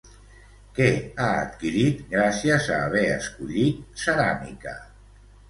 [0.77, 4.77] Què ha adquirit, gràcies a haver escollit ceràmica?